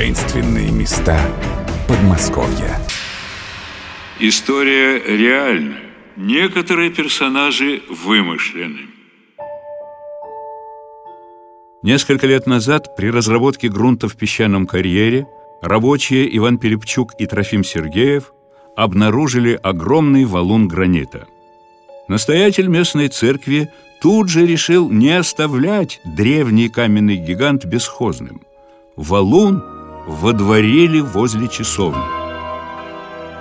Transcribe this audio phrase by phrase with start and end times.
[0.00, 1.20] Таинственные места
[1.86, 2.80] Подмосковья.
[4.18, 5.76] История реальна.
[6.16, 8.78] Некоторые персонажи вымышлены.
[11.82, 15.26] Несколько лет назад при разработке грунта в песчаном карьере
[15.60, 18.32] рабочие Иван Перепчук и Трофим Сергеев
[18.76, 21.26] обнаружили огромный валун гранита.
[22.08, 23.68] Настоятель местной церкви
[24.00, 28.40] тут же решил не оставлять древний каменный гигант бесхозным.
[28.96, 29.62] Валун
[30.06, 32.02] водворили возле часовни.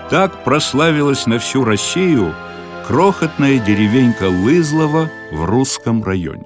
[0.09, 2.33] Так прославилась на всю Россию
[2.87, 6.45] крохотная деревенька Лызлова в русском районе.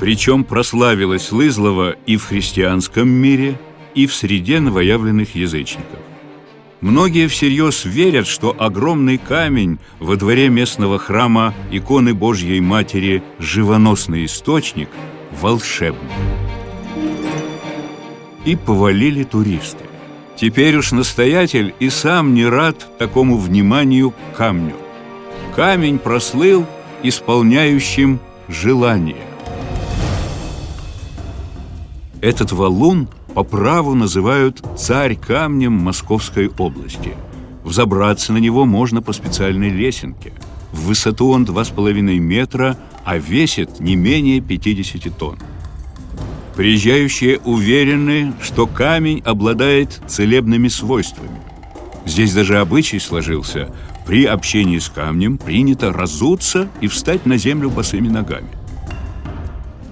[0.00, 3.58] Причем прославилась Лызлова и в христианском мире,
[3.94, 5.98] и в среде новоявленных язычников.
[6.80, 14.88] Многие всерьез верят, что огромный камень во дворе местного храма иконы Божьей Матери «Живоносный источник»
[15.42, 16.08] волшебный.
[18.44, 19.84] И повалили туристы.
[20.36, 24.74] Теперь уж настоятель и сам не рад такому вниманию к камню.
[25.54, 26.64] Камень прослыл
[27.02, 29.24] исполняющим желание.
[32.22, 37.14] Этот валун по праву называют «царь камнем Московской области».
[37.64, 40.32] Взобраться на него можно по специальной лесенке.
[40.72, 45.38] В высоту он 2,5 метра, а весит не менее 50 тонн.
[46.60, 51.40] Приезжающие уверены, что камень обладает целебными свойствами.
[52.04, 53.74] Здесь даже обычай сложился.
[54.06, 58.50] При общении с камнем принято разуться и встать на землю босыми ногами.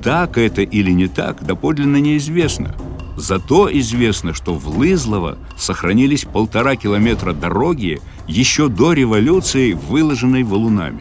[0.03, 2.75] Так это или не так, доподлинно неизвестно.
[3.17, 11.01] Зато известно, что в Лызлово сохранились полтора километра дороги еще до революции, выложенной валунами.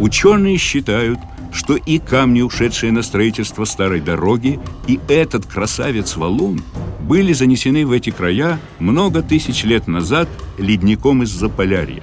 [0.00, 1.18] Ученые считают,
[1.52, 6.62] что и камни, ушедшие на строительство старой дороги, и этот красавец-валун
[7.00, 10.28] были занесены в эти края много тысяч лет назад
[10.58, 12.02] ледником из Заполярья.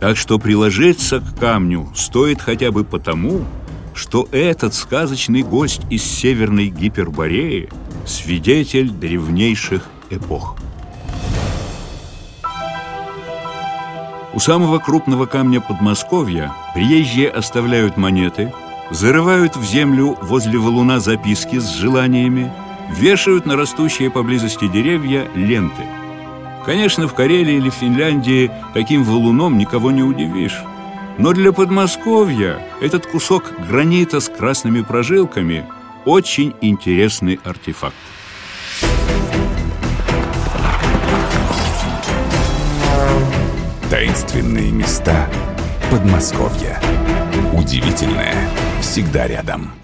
[0.00, 3.44] Так что приложиться к камню стоит хотя бы потому,
[3.94, 7.68] что этот сказочный гость из Северной Гипербореи–
[8.06, 10.56] свидетель древнейших эпох.
[14.34, 18.52] У самого крупного камня Подмосковья приезжие оставляют монеты,
[18.90, 22.52] зарывают в землю возле валуна записки с желаниями,
[22.90, 25.82] вешают на растущие поблизости деревья ленты.
[26.64, 30.58] Конечно, в Карелии или Финляндии таким валуном никого не удивишь.
[31.18, 35.66] Но для Подмосковья этот кусок гранита с красными прожилками–
[36.04, 37.94] очень интересный артефакт.
[43.90, 45.28] Таинственные места
[45.90, 46.80] Подмосковья.
[47.52, 48.48] Удивительное
[48.80, 49.77] всегда рядом.